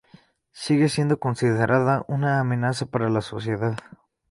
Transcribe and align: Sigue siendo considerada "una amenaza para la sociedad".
Sigue 0.51 0.89
siendo 0.89 1.19
considerada 1.19 2.03
"una 2.07 2.39
amenaza 2.39 2.87
para 2.87 3.07
la 3.11 3.21
sociedad". 3.21 3.77